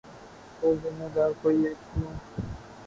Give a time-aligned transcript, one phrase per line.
[0.57, 2.13] تو ذمہ دار کوئی ایک کیوں؟